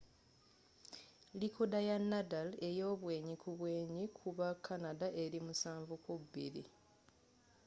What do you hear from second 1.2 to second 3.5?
likooda ya nadal eyobwenyi